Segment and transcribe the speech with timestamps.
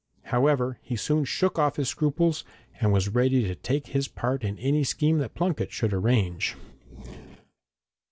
[0.23, 2.43] However, he soon shook off his scruples,
[2.79, 6.55] and was ready to take his part in any scheme that Plunket should arrange.